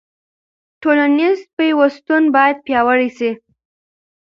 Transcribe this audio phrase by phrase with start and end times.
[0.81, 3.29] ټولنیز پیوستون باید پیاوړی سي.